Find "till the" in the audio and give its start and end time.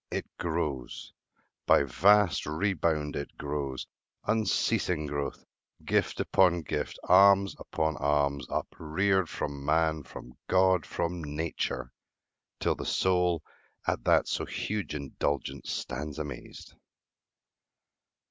12.59-12.83